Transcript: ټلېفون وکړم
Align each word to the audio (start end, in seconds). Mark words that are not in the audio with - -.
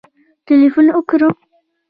ټلېفون 0.45 0.85
وکړم 0.95 1.33